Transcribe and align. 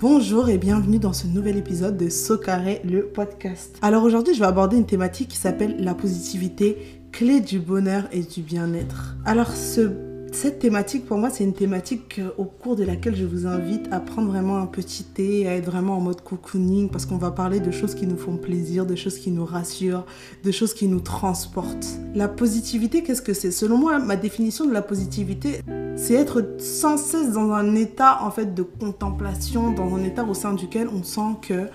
Bonjour 0.00 0.48
et 0.48 0.56
bienvenue 0.56 0.98
dans 0.98 1.12
ce 1.12 1.26
nouvel 1.26 1.58
épisode 1.58 1.98
de 1.98 2.08
Socaré, 2.08 2.80
le 2.84 3.08
podcast. 3.08 3.76
Alors 3.82 4.02
aujourd'hui, 4.02 4.32
je 4.32 4.40
vais 4.40 4.46
aborder 4.46 4.78
une 4.78 4.86
thématique 4.86 5.28
qui 5.28 5.36
s'appelle 5.36 5.76
la 5.78 5.94
positivité, 5.94 7.02
clé 7.12 7.40
du 7.40 7.58
bonheur 7.58 8.08
et 8.10 8.22
du 8.22 8.40
bien-être. 8.40 9.16
Alors 9.26 9.52
ce 9.52 10.09
cette 10.32 10.58
thématique, 10.60 11.06
pour 11.06 11.18
moi, 11.18 11.28
c'est 11.28 11.44
une 11.44 11.52
thématique 11.52 12.20
au 12.38 12.44
cours 12.44 12.76
de 12.76 12.84
laquelle 12.84 13.16
je 13.16 13.24
vous 13.24 13.46
invite 13.46 13.88
à 13.90 14.00
prendre 14.00 14.28
vraiment 14.28 14.58
un 14.58 14.66
petit 14.66 15.04
thé, 15.04 15.48
à 15.48 15.56
être 15.56 15.66
vraiment 15.66 15.96
en 15.96 16.00
mode 16.00 16.22
cocooning, 16.22 16.88
parce 16.88 17.04
qu'on 17.04 17.16
va 17.16 17.30
parler 17.30 17.60
de 17.60 17.70
choses 17.70 17.94
qui 17.94 18.06
nous 18.06 18.16
font 18.16 18.36
plaisir, 18.36 18.86
de 18.86 18.94
choses 18.94 19.18
qui 19.18 19.30
nous 19.30 19.44
rassurent, 19.44 20.06
de 20.44 20.50
choses 20.50 20.72
qui 20.72 20.86
nous 20.86 21.00
transportent. 21.00 21.98
La 22.14 22.28
positivité, 22.28 23.02
qu'est-ce 23.02 23.22
que 23.22 23.34
c'est? 23.34 23.50
Selon 23.50 23.76
moi, 23.76 23.98
ma 23.98 24.16
définition 24.16 24.66
de 24.66 24.72
la 24.72 24.82
positivité, 24.82 25.62
c'est 25.96 26.14
être 26.14 26.56
sans 26.58 26.96
cesse 26.96 27.32
dans 27.32 27.52
un 27.52 27.74
état 27.74 28.20
en 28.22 28.30
fait 28.30 28.54
de 28.54 28.62
contemplation, 28.62 29.72
dans 29.72 29.94
un 29.94 30.04
état 30.04 30.24
au 30.24 30.34
sein 30.34 30.54
duquel 30.54 30.88
on 30.88 31.02
sent 31.02 31.36
que 31.42 31.66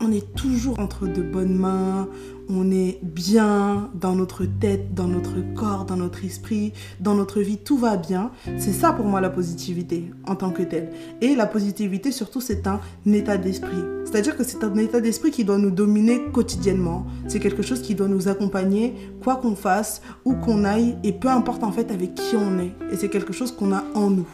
on 0.00 0.12
est 0.12 0.34
toujours 0.34 0.78
entre 0.80 1.06
de 1.06 1.20
bonnes 1.20 1.54
mains, 1.54 2.08
on 2.48 2.70
est 2.70 2.98
bien 3.02 3.90
dans 3.94 4.14
notre 4.14 4.44
tête, 4.44 4.94
dans 4.94 5.06
notre 5.06 5.36
corps, 5.54 5.84
dans 5.84 5.96
notre 5.96 6.24
esprit, 6.24 6.72
dans 6.98 7.14
notre 7.14 7.40
vie, 7.40 7.58
tout 7.58 7.78
va 7.78 7.96
bien. 7.96 8.32
C'est 8.58 8.72
ça 8.72 8.92
pour 8.92 9.04
moi 9.06 9.20
la 9.20 9.30
positivité 9.30 10.10
en 10.26 10.34
tant 10.34 10.50
que 10.50 10.62
telle. 10.62 10.90
Et 11.20 11.36
la 11.36 11.46
positivité 11.46 12.12
surtout 12.12 12.40
c'est 12.40 12.66
un 12.66 12.80
état 13.06 13.36
d'esprit. 13.36 13.84
C'est-à-dire 14.04 14.36
que 14.36 14.42
c'est 14.42 14.64
un 14.64 14.74
état 14.76 15.00
d'esprit 15.00 15.30
qui 15.30 15.44
doit 15.44 15.58
nous 15.58 15.70
dominer 15.70 16.30
quotidiennement. 16.32 17.06
C'est 17.28 17.38
quelque 17.38 17.62
chose 17.62 17.82
qui 17.82 17.94
doit 17.94 18.08
nous 18.08 18.26
accompagner 18.26 18.94
quoi 19.22 19.36
qu'on 19.36 19.54
fasse, 19.54 20.02
où 20.24 20.34
qu'on 20.34 20.64
aille 20.64 20.96
et 21.04 21.12
peu 21.12 21.28
importe 21.28 21.62
en 21.62 21.70
fait 21.70 21.90
avec 21.92 22.14
qui 22.14 22.36
on 22.36 22.58
est. 22.58 22.72
Et 22.92 22.96
c'est 22.96 23.10
quelque 23.10 23.32
chose 23.32 23.52
qu'on 23.52 23.72
a 23.72 23.84
en 23.94 24.10
nous. 24.10 24.26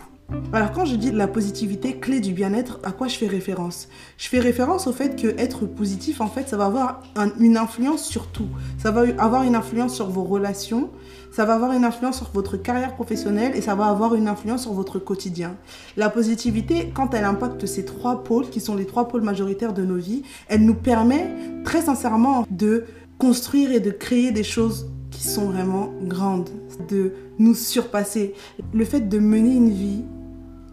Alors 0.52 0.72
quand 0.72 0.84
je 0.84 0.96
dis 0.96 1.12
la 1.12 1.28
positivité 1.28 1.98
clé 1.98 2.20
du 2.20 2.32
bien-être, 2.32 2.80
à 2.82 2.90
quoi 2.90 3.06
je 3.08 3.16
fais 3.16 3.26
référence? 3.26 3.88
Je 4.18 4.28
fais 4.28 4.40
référence 4.40 4.86
au 4.86 4.92
fait 4.92 5.20
que 5.20 5.28
être 5.40 5.66
positif, 5.66 6.20
en 6.20 6.26
fait, 6.26 6.48
ça 6.48 6.56
va 6.56 6.66
avoir 6.66 7.02
une 7.38 7.56
influence 7.56 8.04
sur 8.04 8.28
tout. 8.28 8.48
Ça 8.78 8.90
va 8.90 9.02
avoir 9.18 9.44
une 9.44 9.54
influence 9.54 9.94
sur 9.94 10.08
vos 10.08 10.24
relations, 10.24 10.90
ça 11.30 11.44
va 11.44 11.54
avoir 11.54 11.72
une 11.72 11.84
influence 11.84 12.16
sur 12.16 12.30
votre 12.32 12.56
carrière 12.56 12.94
professionnelle 12.94 13.52
et 13.54 13.60
ça 13.60 13.74
va 13.74 13.86
avoir 13.86 14.14
une 14.14 14.26
influence 14.28 14.62
sur 14.62 14.72
votre 14.72 14.98
quotidien. 14.98 15.56
La 15.96 16.10
positivité, 16.10 16.90
quand 16.92 17.14
elle 17.14 17.24
impacte 17.24 17.66
ces 17.66 17.84
trois 17.84 18.24
pôles, 18.24 18.48
qui 18.48 18.60
sont 18.60 18.74
les 18.74 18.86
trois 18.86 19.08
pôles 19.08 19.22
majoritaires 19.22 19.74
de 19.74 19.84
nos 19.84 19.96
vies, 19.96 20.22
elle 20.48 20.64
nous 20.64 20.74
permet 20.74 21.30
très 21.64 21.82
sincèrement 21.82 22.46
de 22.50 22.84
construire 23.18 23.72
et 23.72 23.80
de 23.80 23.90
créer 23.90 24.32
des 24.32 24.44
choses 24.44 24.90
qui 25.16 25.26
sont 25.26 25.46
vraiment 25.46 25.90
grandes, 26.02 26.50
de 26.90 27.12
nous 27.38 27.54
surpasser. 27.54 28.34
Le 28.74 28.84
fait 28.84 29.00
de 29.00 29.18
mener 29.18 29.54
une 29.54 29.70
vie 29.70 30.02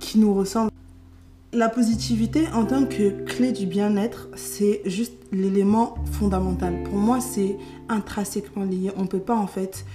qui 0.02 0.20
nous 0.20 0.34
ressemble. 0.34 0.70
La 1.54 1.70
positivité 1.70 2.48
en 2.54 2.66
tant 2.66 2.86
que 2.86 3.24
clé 3.24 3.54
du 3.54 3.66
bien-être, 3.66 4.28
c'est 4.36 4.82
juste 4.86 5.14
l'élément 5.32 5.96
fondamental. 6.12 6.84
Pour 6.84 6.96
moi, 6.96 7.22
c'est 7.22 7.58
intrinsèquement 7.88 8.66
lié. 8.66 8.92
On 8.98 9.04
ne 9.04 9.08
peut 9.08 9.20
pas 9.20 9.36
en 9.36 9.48
fait 9.48 9.86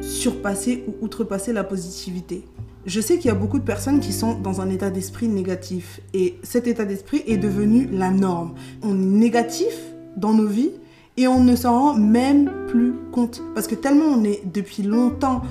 surpasser 0.00 0.84
ou 0.88 1.04
outrepasser 1.04 1.52
la 1.52 1.62
positivité. 1.62 2.44
Je 2.84 3.00
sais 3.00 3.18
qu'il 3.18 3.26
y 3.26 3.30
a 3.30 3.36
beaucoup 3.36 3.60
de 3.60 3.64
personnes 3.64 4.00
qui 4.00 4.12
sont 4.12 4.34
dans 4.34 4.60
un 4.60 4.70
état 4.70 4.90
d'esprit 4.90 5.28
négatif 5.28 6.00
et 6.14 6.36
cet 6.42 6.66
état 6.66 6.84
d'esprit 6.84 7.22
est 7.28 7.36
devenu 7.36 7.88
la 7.92 8.10
norme. 8.10 8.54
On 8.82 8.90
est 8.90 9.18
négatif 9.18 9.78
dans 10.16 10.34
nos 10.34 10.48
vies 10.48 10.72
et 11.16 11.28
on 11.28 11.42
ne 11.42 11.54
s'en 11.56 11.78
rend 11.78 11.94
même 11.94 12.50
plus 12.68 12.94
compte 13.12 13.42
parce 13.54 13.66
que 13.66 13.74
tellement 13.74 14.06
on 14.06 14.24
est 14.24 14.42
depuis 14.46 14.82
longtemps 14.82 15.42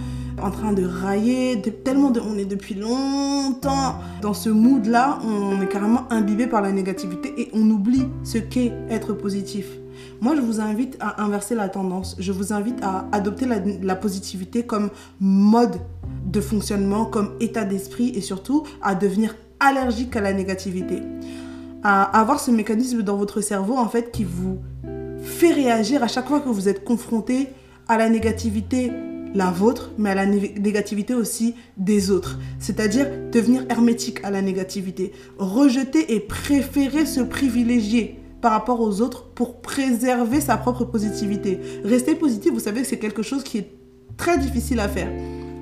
en 0.41 0.49
train 0.49 0.73
de 0.73 0.83
railler, 0.83 1.61
tellement 1.83 2.11
on 2.25 2.37
est 2.37 2.45
depuis 2.45 2.73
longtemps 2.73 3.95
dans 4.21 4.33
ce 4.33 4.49
mood-là, 4.49 5.19
on 5.23 5.61
est 5.61 5.67
carrément 5.67 6.05
imbibé 6.09 6.47
par 6.47 6.61
la 6.61 6.71
négativité 6.71 7.33
et 7.37 7.51
on 7.53 7.69
oublie 7.69 8.07
ce 8.23 8.37
qu'est 8.39 8.73
être 8.89 9.13
positif. 9.13 9.67
Moi, 10.19 10.35
je 10.35 10.41
vous 10.41 10.59
invite 10.59 10.97
à 10.99 11.23
inverser 11.23 11.53
la 11.53 11.69
tendance. 11.69 12.15
Je 12.19 12.31
vous 12.31 12.53
invite 12.53 12.81
à 12.83 13.07
adopter 13.11 13.45
la, 13.45 13.57
la 13.59 13.95
positivité 13.95 14.63
comme 14.63 14.89
mode 15.19 15.77
de 16.25 16.41
fonctionnement, 16.41 17.05
comme 17.05 17.35
état 17.39 17.65
d'esprit 17.65 18.11
et 18.15 18.21
surtout 18.21 18.63
à 18.81 18.95
devenir 18.95 19.35
allergique 19.59 20.15
à 20.15 20.21
la 20.21 20.33
négativité. 20.33 21.01
À 21.83 22.19
avoir 22.19 22.39
ce 22.39 22.51
mécanisme 22.51 23.01
dans 23.01 23.17
votre 23.17 23.41
cerveau, 23.41 23.77
en 23.77 23.87
fait, 23.87 24.11
qui 24.11 24.23
vous 24.23 24.59
fait 25.41 25.53
réagir 25.53 26.03
à 26.03 26.07
chaque 26.07 26.27
fois 26.27 26.39
que 26.39 26.49
vous 26.49 26.69
êtes 26.69 26.83
confronté 26.83 27.47
à 27.87 27.97
la 27.97 28.09
négativité 28.09 28.91
la 29.33 29.49
vôtre, 29.49 29.91
mais 29.97 30.11
à 30.11 30.15
la 30.15 30.27
négativité 30.27 31.15
aussi 31.15 31.55
des 31.77 32.11
autres. 32.11 32.37
C'est-à-dire 32.59 33.07
devenir 33.31 33.65
hermétique 33.69 34.19
à 34.23 34.29
la 34.29 34.43
négativité. 34.43 35.13
Rejeter 35.39 36.13
et 36.13 36.19
préférer 36.19 37.07
se 37.07 37.21
privilégier 37.21 38.19
par 38.41 38.51
rapport 38.51 38.81
aux 38.81 39.01
autres 39.01 39.29
pour 39.33 39.61
préserver 39.61 40.41
sa 40.41 40.57
propre 40.57 40.83
positivité. 40.83 41.59
Rester 41.83 42.13
positif, 42.13 42.51
vous 42.53 42.59
savez 42.59 42.81
que 42.81 42.87
c'est 42.87 42.99
quelque 42.99 43.23
chose 43.23 43.43
qui 43.43 43.57
est 43.57 43.71
très 44.17 44.37
difficile 44.37 44.79
à 44.79 44.89
faire. 44.89 45.09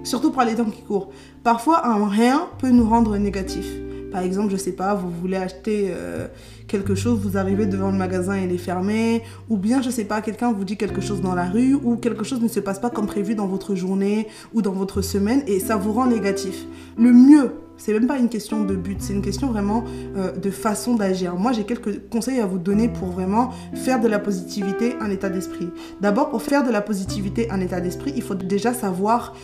Surtout 0.04 0.32
pour 0.32 0.42
les 0.42 0.56
temps 0.56 0.66
qui 0.66 0.82
courent. 0.82 1.10
Parfois, 1.44 1.88
un 1.88 2.06
rien 2.10 2.50
peut 2.58 2.72
nous 2.72 2.90
rendre 2.90 3.16
négatifs. 3.18 3.72
Par 4.12 4.22
exemple, 4.22 4.52
je 4.52 4.58
sais 4.58 4.72
pas, 4.72 4.96
vous 4.96 5.10
voulez 5.10 5.38
acheter 5.38 5.88
euh, 5.90 6.28
quelque 6.68 6.96
chose, 6.96 7.20
vous 7.20 7.38
arrivez 7.38 7.66
devant 7.66 7.92
le 7.92 7.98
magasin 7.98 8.38
et 8.38 8.44
il 8.46 8.52
est 8.52 8.58
fermé, 8.58 9.24
ou 9.50 9.58
bien 9.58 9.82
je 9.82 9.90
sais 9.90 10.06
pas, 10.06 10.22
quelqu'un 10.22 10.52
vous 10.52 10.64
dit 10.64 10.78
quelque 10.78 11.02
chose 11.02 11.22
dans 11.22 11.36
la 11.36 11.46
rue, 11.46 11.76
ou 11.76 11.96
quelque 11.96 12.24
chose 12.24 12.42
ne 12.42 12.48
se 12.48 12.60
passe 12.60 12.80
pas 12.80 12.90
comme 12.90 13.08
prévu 13.08 13.36
dans 13.36 13.48
votre 13.48 13.76
journée 13.76 14.28
ou 14.54 14.62
dans 14.62 14.72
votre 14.72 15.02
semaine 15.02 15.44
et 15.48 15.60
ça 15.60 15.76
vous 15.76 15.94
rend 15.94 16.08
négatif. 16.08 16.66
Le 16.98 17.12
mieux, 17.12 17.52
c'est 17.78 17.94
même 17.94 18.08
pas 18.08 18.18
une 18.18 18.30
question 18.30 18.66
de 18.66 18.76
but, 18.76 19.02
c'est 19.02 19.14
une 19.14 19.22
question 19.22 19.48
vraiment 19.48 19.84
euh, 20.18 20.36
de 20.36 20.52
façon 20.52 20.96
d'agir. 20.96 21.36
Moi, 21.36 21.54
j'ai 21.54 21.64
quelques 21.64 22.10
conseils 22.10 22.40
à 22.40 22.46
vous 22.46 22.60
donner 22.60 22.90
pour 22.90 23.10
vraiment 23.10 23.52
faire 23.74 24.02
de 24.02 24.08
la 24.08 24.20
positivité 24.20 24.96
un 25.00 25.10
état 25.10 25.30
d'esprit. 25.30 25.70
D'abord, 26.02 26.30
pour 26.30 26.42
faire 26.42 26.66
de 26.66 26.72
la 26.72 26.82
positivité 26.82 27.50
un 27.52 27.62
état 27.62 27.80
d'esprit, 27.80 28.14
il 28.16 28.22
faut 28.22 28.36
déjà 28.36 28.74
savoir 28.74 29.36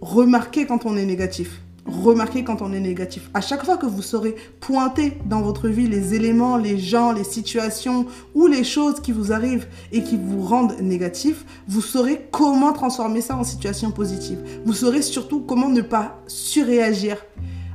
remarquer 0.00 0.66
quand 0.66 0.84
on 0.84 0.96
est 0.96 1.06
négatif 1.06 1.62
remarquer 1.86 2.44
quand 2.44 2.62
on 2.62 2.72
est 2.72 2.80
négatif. 2.80 3.30
À 3.34 3.40
chaque 3.40 3.64
fois 3.64 3.76
que 3.76 3.86
vous 3.86 4.02
saurez 4.02 4.34
pointer 4.60 5.18
dans 5.24 5.42
votre 5.42 5.68
vie 5.68 5.88
les 5.88 6.14
éléments, 6.14 6.56
les 6.56 6.78
gens, 6.78 7.12
les 7.12 7.24
situations 7.24 8.06
ou 8.34 8.46
les 8.46 8.64
choses 8.64 9.00
qui 9.00 9.12
vous 9.12 9.32
arrivent 9.32 9.66
et 9.92 10.02
qui 10.02 10.16
vous 10.16 10.42
rendent 10.42 10.76
négatif, 10.80 11.44
vous 11.68 11.80
saurez 11.80 12.28
comment 12.30 12.72
transformer 12.72 13.20
ça 13.20 13.36
en 13.36 13.44
situation 13.44 13.90
positive. 13.90 14.38
Vous 14.64 14.72
saurez 14.72 15.02
surtout 15.02 15.40
comment 15.40 15.68
ne 15.68 15.82
pas 15.82 16.22
surréagir 16.26 17.16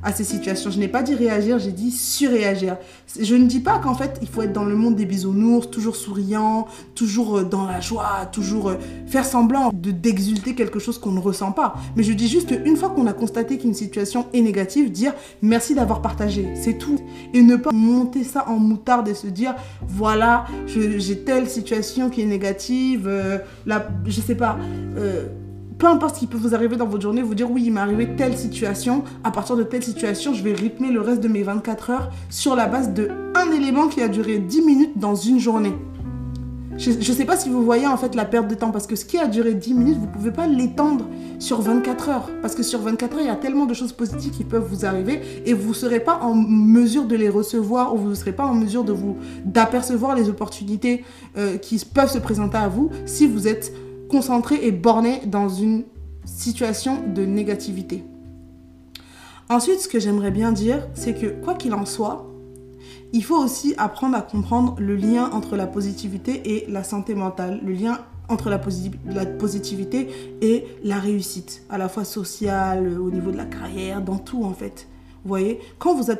à 0.04 0.12
ces 0.12 0.24
situations. 0.24 0.72
Je 0.72 0.80
n'ai 0.80 0.88
pas 0.88 1.04
dit 1.04 1.16
réagir, 1.16 1.60
j'ai 1.60 1.72
dit 1.72 1.92
surréagir. 1.92 2.78
Je 3.20 3.36
ne 3.36 3.46
dis 3.46 3.60
pas 3.60 3.80
qu'en 3.80 3.94
fait, 3.94 4.18
il 4.22 4.28
faut 4.28 4.42
être 4.42 4.54
dans 4.54 4.64
le 4.64 4.76
monde 4.76 4.96
des 4.96 5.06
bisounours, 5.06 5.70
toujours 5.70 5.96
souriant, 5.96 6.68
toujours 6.96 7.40
euh, 7.40 7.44
dans 7.44 7.66
la 7.66 7.82
joie, 7.82 8.26
toujours 8.32 8.70
euh, 8.70 8.76
faire 9.08 9.26
semblant 9.26 9.72
de 9.74 9.92
d'exulter 9.92 10.56
quelque 10.56 10.80
chose 10.80 10.98
qu'on 10.98 11.12
ne 11.12 11.20
ressent 11.20 11.52
pas. 11.52 11.76
Mais 11.96 12.04
je 12.04 12.14
dis 12.14 12.28
juste 12.28 12.54
une 12.66 12.78
fois 12.78 12.90
qu'on 12.90 13.06
a 13.08 13.14
constaté 13.14 13.58
qu'une 13.58 13.74
situation 13.74 14.26
est 14.34 14.42
négative, 14.42 14.92
dire 14.92 15.14
merci 15.42 15.76
d'avoir 15.76 16.02
partagé, 16.02 16.48
c'est 16.56 16.78
tout. 16.78 17.00
Et 17.34 17.42
ne 17.42 17.56
pas 17.56 17.72
monter 17.72 18.24
ça 18.24 18.48
en 18.48 18.58
moutarde 18.58 19.08
et 19.08 19.14
se 19.14 19.28
dire 19.28 19.56
voilà, 19.88 20.46
j'ai 20.66 21.20
telle 21.20 21.48
situation 21.48 22.10
qui 22.10 22.22
est 22.22 22.26
négative, 22.26 23.08
euh, 23.08 23.38
là, 23.66 23.88
je 24.06 24.22
sais 24.22 24.36
pas 24.36 24.58
peu 25.82 25.88
importe 25.88 26.14
ce 26.14 26.20
qui 26.20 26.28
peut 26.28 26.38
vous 26.38 26.54
arriver 26.54 26.76
dans 26.76 26.86
votre 26.86 27.02
journée, 27.02 27.24
vous 27.24 27.34
dire 27.34 27.50
oui, 27.50 27.64
il 27.66 27.74
m'est 27.74 27.80
arrivé 27.80 28.16
telle 28.16 28.38
situation, 28.38 29.04
à 29.24 29.32
partir 29.32 29.56
de 29.58 29.64
telle 29.64 29.82
situation, 29.82 30.32
je 30.32 30.44
vais 30.44 30.54
rythmer 30.54 30.92
le 30.92 31.02
reste 31.02 31.22
de 31.22 31.28
mes 31.28 31.42
24 31.42 31.90
heures 31.90 32.12
sur 32.30 32.56
la 32.56 32.68
base 32.68 32.94
de 32.94 33.10
un 33.34 33.52
élément 33.52 33.88
qui 33.88 34.00
a 34.04 34.08
duré 34.08 34.38
10 34.38 34.62
minutes 34.62 35.00
dans 35.00 35.16
une 35.16 35.40
journée. 35.40 35.74
Je 36.78 36.92
ne 36.92 37.02
sais 37.02 37.26
pas 37.26 37.36
si 37.36 37.50
vous 37.50 37.64
voyez 37.64 37.88
en 37.88 37.98
fait 37.98 38.14
la 38.14 38.26
perte 38.26 38.48
de 38.48 38.54
temps 38.54 38.70
parce 38.70 38.86
que 38.86 38.96
ce 38.96 39.06
qui 39.06 39.18
a 39.18 39.26
duré 39.26 39.56
10 39.56 39.74
minutes, 39.74 39.98
vous 39.98 40.06
ne 40.06 40.12
pouvez 40.12 40.32
pas 40.32 40.46
l'étendre 40.46 41.08
sur 41.40 41.62
24 41.62 42.10
heures. 42.10 42.30
Parce 42.44 42.54
que 42.54 42.62
sur 42.62 42.80
24 42.80 43.16
heures, 43.16 43.22
il 43.22 43.28
y 43.28 43.30
a 43.30 43.36
tellement 43.36 43.66
de 43.66 43.74
choses 43.74 43.92
positives 43.92 44.32
qui 44.32 44.44
peuvent 44.44 44.68
vous 44.68 44.86
arriver 44.86 45.20
et 45.48 45.54
vous 45.54 45.70
ne 45.70 45.74
serez 45.74 46.00
pas 46.00 46.20
en 46.22 46.36
mesure 46.36 47.06
de 47.06 47.16
les 47.16 47.30
recevoir 47.30 47.96
ou 47.96 47.98
vous 47.98 48.10
ne 48.10 48.16
serez 48.16 48.34
pas 48.34 48.46
en 48.46 48.54
mesure 48.54 48.86
d'apercevoir 49.46 50.16
les 50.16 50.30
opportunités 50.30 51.04
euh, 51.38 51.58
qui 51.58 51.84
peuvent 51.84 52.12
se 52.12 52.20
présenter 52.20 52.58
à 52.58 52.68
vous 52.68 52.92
si 53.06 53.26
vous 53.26 53.48
êtes 53.48 53.74
concentré 54.12 54.60
et 54.64 54.74
borné 54.74 55.22
dans 55.26 55.48
une 55.48 55.86
situation 56.26 57.02
de 57.08 57.24
négativité. 57.24 58.04
Ensuite, 59.50 59.80
ce 59.80 59.88
que 59.88 60.00
j'aimerais 60.00 60.32
bien 60.32 60.52
dire, 60.52 60.86
c'est 60.94 61.14
que 61.14 61.28
quoi 61.28 61.56
qu'il 61.56 61.74
en 61.74 61.86
soit, 61.86 62.28
il 63.14 63.24
faut 63.24 63.38
aussi 63.38 63.74
apprendre 63.78 64.18
à 64.18 64.22
comprendre 64.22 64.76
le 64.80 64.96
lien 64.96 65.30
entre 65.32 65.56
la 65.56 65.66
positivité 65.66 66.42
et 66.56 66.66
la 66.70 66.84
santé 66.84 67.16
mentale, 67.16 67.62
le 67.66 67.72
lien 67.72 68.00
entre 68.28 68.50
la, 68.50 68.60
positivité 68.60 70.08
et 70.42 70.66
la 70.84 71.00
réussite, 71.00 71.64
à 71.70 71.78
la 71.78 71.90
fois 71.90 72.06
sociale, 72.06 73.00
au 73.00 73.12
niveau 73.12 73.32
de 73.32 73.38
la 73.38 73.46
carrière, 73.46 74.02
dans 74.02 74.18
tout 74.18 74.44
en 74.44 74.54
fait. 74.54 74.88
Voyez, 75.24 75.60
quand 75.78 75.94
vous, 75.94 76.12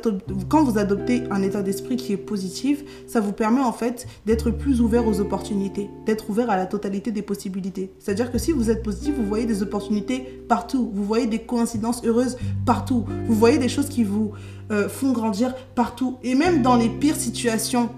quand 0.48 0.62
vous 0.62 0.78
adoptez 0.78 1.24
un 1.30 1.42
état 1.42 1.62
d'esprit 1.62 1.96
qui 1.96 2.12
est 2.12 2.16
positif, 2.16 2.84
ça 3.06 3.20
vous 3.20 3.32
permet 3.32 3.60
en 3.60 3.72
fait 3.72 4.06
d'être 4.26 4.50
plus 4.50 4.80
ouvert 4.80 5.06
aux 5.08 5.20
opportunités, 5.20 5.90
d'être 6.06 6.30
ouvert 6.30 6.50
à 6.50 6.56
la 6.56 6.66
totalité 6.66 7.10
des 7.10 7.22
possibilités. 7.22 7.92
C'est-à-dire 7.98 8.30
que 8.30 8.38
si 8.38 8.52
vous 8.52 8.70
êtes 8.70 8.82
positif, 8.82 9.14
vous 9.16 9.26
voyez 9.26 9.46
des 9.46 9.62
opportunités 9.62 10.20
partout, 10.48 10.90
vous 10.94 11.04
voyez 11.04 11.26
des 11.26 11.40
coïncidences 11.40 12.04
heureuses 12.04 12.36
partout, 12.64 13.04
vous 13.26 13.34
voyez 13.34 13.58
des 13.58 13.68
choses 13.68 13.88
qui 13.88 14.04
vous 14.04 14.32
euh, 14.70 14.88
font 14.88 15.12
grandir 15.12 15.54
partout. 15.74 16.18
Et 16.22 16.34
même 16.34 16.62
dans 16.62 16.76
les 16.76 16.88
pires 16.88 17.16
situations, 17.16 17.90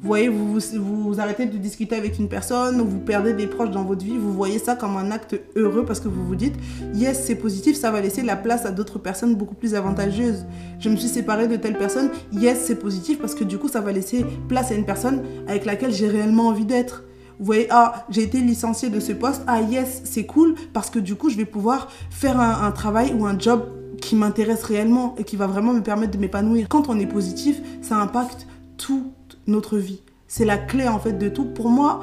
vous 0.00 0.06
voyez, 0.06 0.28
vous, 0.28 0.60
vous, 0.78 1.20
arrêtez 1.20 1.46
de 1.46 1.58
discuter 1.58 1.96
avec 1.96 2.20
une 2.20 2.28
personne, 2.28 2.80
ou 2.80 2.86
vous 2.86 3.00
perdez 3.00 3.32
des 3.32 3.48
proches 3.48 3.70
dans 3.70 3.82
votre 3.82 4.04
vie, 4.04 4.16
vous 4.16 4.32
voyez 4.32 4.60
ça 4.60 4.76
comme 4.76 4.96
un 4.96 5.10
acte 5.10 5.40
heureux 5.56 5.84
parce 5.84 5.98
que 5.98 6.06
vous 6.06 6.24
vous 6.24 6.36
dites, 6.36 6.54
yes, 6.94 7.24
c'est 7.24 7.34
positif, 7.34 7.76
ça 7.76 7.90
va 7.90 8.00
laisser 8.00 8.22
la 8.22 8.36
place 8.36 8.64
à 8.64 8.70
d'autres 8.70 9.00
personnes 9.00 9.34
beaucoup 9.34 9.56
plus 9.56 9.74
avantageuses. 9.74 10.46
Je 10.78 10.88
me 10.88 10.94
suis 10.94 11.08
séparée 11.08 11.48
de 11.48 11.56
telle 11.56 11.76
personne, 11.76 12.10
yes, 12.32 12.62
c'est 12.64 12.76
positif 12.76 13.18
parce 13.18 13.34
que 13.34 13.42
du 13.42 13.58
coup, 13.58 13.66
ça 13.66 13.80
va 13.80 13.90
laisser 13.90 14.24
place 14.48 14.70
à 14.70 14.74
une 14.74 14.84
personne 14.84 15.24
avec 15.48 15.64
laquelle 15.64 15.92
j'ai 15.92 16.06
réellement 16.06 16.46
envie 16.46 16.64
d'être. 16.64 17.02
Vous 17.40 17.46
voyez, 17.46 17.66
ah, 17.70 18.06
j'ai 18.08 18.22
été 18.22 18.40
licenciée 18.40 18.90
de 18.90 19.00
ce 19.00 19.10
poste, 19.10 19.42
ah 19.48 19.60
yes, 19.62 20.02
c'est 20.04 20.26
cool 20.26 20.54
parce 20.72 20.90
que 20.90 21.00
du 21.00 21.16
coup, 21.16 21.28
je 21.28 21.36
vais 21.36 21.44
pouvoir 21.44 21.88
faire 22.10 22.38
un 22.38 22.70
travail 22.70 23.14
ou 23.18 23.26
un 23.26 23.36
job 23.36 23.68
qui 24.00 24.14
m'intéresse 24.14 24.62
réellement 24.62 25.16
et 25.18 25.24
qui 25.24 25.34
va 25.34 25.48
vraiment 25.48 25.72
me 25.72 25.82
permettre 25.82 26.12
de 26.12 26.18
m'épanouir. 26.18 26.68
Quand 26.68 26.88
on 26.88 26.98
est 27.00 27.06
positif, 27.06 27.60
ça 27.82 27.96
impacte 27.96 28.46
tout 28.76 29.12
notre 29.48 29.78
vie. 29.78 30.02
C'est 30.28 30.44
la 30.44 30.58
clé 30.58 30.86
en 30.86 31.00
fait 31.00 31.14
de 31.14 31.28
tout. 31.28 31.46
Pour 31.46 31.68
moi, 31.68 32.00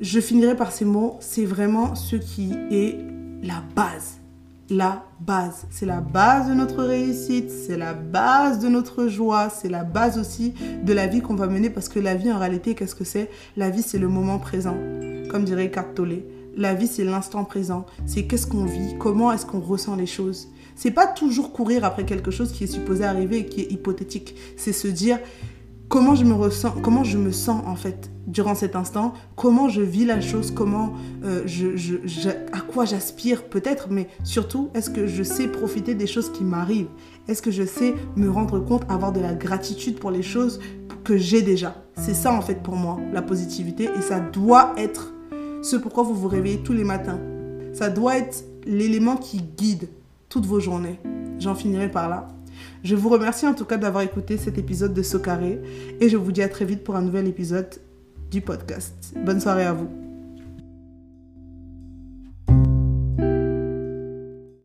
je 0.00 0.20
finirai 0.20 0.56
par 0.56 0.72
ces 0.72 0.84
mots, 0.84 1.16
c'est 1.20 1.44
vraiment 1.44 1.94
ce 1.94 2.16
qui 2.16 2.52
est 2.70 2.98
la 3.42 3.62
base. 3.76 4.18
La 4.70 5.04
base. 5.20 5.66
C'est 5.70 5.86
la 5.86 6.00
base 6.00 6.48
de 6.48 6.54
notre 6.54 6.82
réussite, 6.82 7.50
c'est 7.50 7.78
la 7.78 7.94
base 7.94 8.58
de 8.58 8.68
notre 8.68 9.08
joie, 9.08 9.48
c'est 9.48 9.68
la 9.68 9.84
base 9.84 10.18
aussi 10.18 10.54
de 10.82 10.92
la 10.92 11.06
vie 11.06 11.20
qu'on 11.20 11.34
va 11.34 11.46
mener 11.46 11.70
parce 11.70 11.88
que 11.88 11.98
la 11.98 12.14
vie 12.14 12.30
en 12.32 12.38
réalité, 12.38 12.74
qu'est-ce 12.74 12.94
que 12.94 13.04
c'est? 13.04 13.30
La 13.56 13.70
vie, 13.70 13.82
c'est 13.82 13.98
le 13.98 14.08
moment 14.08 14.38
présent. 14.38 14.76
Comme 15.30 15.44
dirait 15.44 15.70
Tolle. 15.94 16.22
La 16.56 16.74
vie, 16.74 16.86
c'est 16.86 17.04
l'instant 17.04 17.44
présent. 17.44 17.86
C'est 18.04 18.24
qu'est-ce 18.24 18.46
qu'on 18.46 18.64
vit, 18.64 18.96
comment 18.98 19.32
est-ce 19.32 19.46
qu'on 19.46 19.60
ressent 19.60 19.94
les 19.94 20.06
choses? 20.06 20.48
C'est 20.74 20.90
pas 20.90 21.06
toujours 21.06 21.52
courir 21.52 21.84
après 21.84 22.04
quelque 22.04 22.30
chose 22.30 22.52
qui 22.52 22.64
est 22.64 22.68
supposé 22.68 23.04
arriver 23.04 23.38
et 23.38 23.46
qui 23.46 23.62
est 23.62 23.72
hypothétique. 23.72 24.36
C'est 24.56 24.72
se 24.72 24.86
dire 24.86 25.18
comment 25.88 26.14
je 26.14 26.24
me 26.24 26.34
ressens, 26.34 26.74
comment 26.82 27.04
je 27.04 27.18
me 27.18 27.32
sens 27.32 27.62
en 27.66 27.76
fait 27.76 28.10
durant 28.26 28.54
cet 28.54 28.76
instant, 28.76 29.14
comment 29.36 29.68
je 29.68 29.80
vis 29.80 30.04
la 30.04 30.20
chose, 30.20 30.50
comment 30.50 30.92
euh, 31.24 31.42
je, 31.46 32.28
à 32.52 32.60
quoi 32.60 32.84
j'aspire 32.84 33.44
peut-être, 33.44 33.88
mais 33.90 34.08
surtout 34.22 34.68
est-ce 34.74 34.90
que 34.90 35.06
je 35.06 35.22
sais 35.22 35.48
profiter 35.48 35.94
des 35.94 36.06
choses 36.06 36.30
qui 36.30 36.44
m'arrivent, 36.44 36.88
est-ce 37.26 37.40
que 37.40 37.50
je 37.50 37.64
sais 37.64 37.94
me 38.16 38.30
rendre 38.30 38.60
compte, 38.60 38.82
avoir 38.88 39.12
de 39.12 39.20
la 39.20 39.34
gratitude 39.34 39.98
pour 39.98 40.10
les 40.10 40.22
choses 40.22 40.60
que 41.04 41.16
j'ai 41.16 41.42
déjà? 41.42 41.74
C'est 41.96 42.14
ça 42.14 42.32
en 42.32 42.42
fait 42.42 42.62
pour 42.62 42.76
moi 42.76 42.98
la 43.12 43.22
positivité 43.22 43.88
et 43.96 44.02
ça 44.02 44.20
doit 44.20 44.74
être 44.76 45.14
ce 45.62 45.76
pourquoi 45.76 46.02
vous 46.02 46.14
vous 46.14 46.28
réveillez 46.28 46.58
tous 46.58 46.74
les 46.74 46.84
matins. 46.84 47.18
Ça 47.72 47.88
doit 47.88 48.18
être 48.18 48.44
l'élément 48.66 49.16
qui 49.16 49.40
guide 49.40 49.88
toutes 50.28 50.46
vos 50.46 50.60
journées. 50.60 51.00
J'en 51.38 51.54
finirai 51.54 51.90
par 51.90 52.08
là. 52.08 52.28
Je 52.84 52.94
vous 52.94 53.08
remercie 53.08 53.46
en 53.46 53.54
tout 53.54 53.64
cas 53.64 53.76
d'avoir 53.76 54.02
écouté 54.02 54.36
cet 54.36 54.58
épisode 54.58 54.94
de 54.94 55.02
Socaré 55.02 55.60
et 56.00 56.08
je 56.08 56.16
vous 56.16 56.32
dis 56.32 56.42
à 56.42 56.48
très 56.48 56.64
vite 56.64 56.84
pour 56.84 56.96
un 56.96 57.02
nouvel 57.02 57.26
épisode 57.26 57.68
du 58.30 58.40
podcast. 58.40 59.14
Bonne 59.24 59.40
soirée 59.40 59.64
à 59.64 59.72
vous. 59.72 60.07